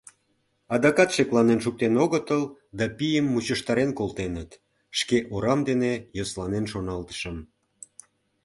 «Адакат 0.75 1.09
шекланен 1.15 1.59
шуктен 1.65 1.93
огытыл 2.03 2.43
да 2.77 2.85
пийым 2.97 3.25
мучыштарен 3.33 3.91
колтеныт!— 3.99 4.49
шке 4.99 5.17
орам 5.35 5.59
дене 5.69 5.93
йӧсланен 6.17 6.65
шоналтышым. 6.71 7.37